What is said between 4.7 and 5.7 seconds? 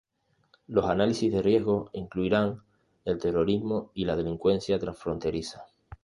transfronteriza.